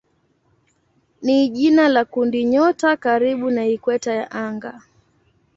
[1.21, 4.81] ni jina la kundinyota karibu na ikweta ya anga.